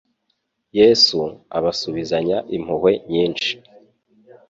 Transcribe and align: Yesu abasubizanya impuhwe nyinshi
Yesu 0.79 1.19
abasubizanya 1.57 2.37
impuhwe 2.55 2.91
nyinshi 3.11 3.51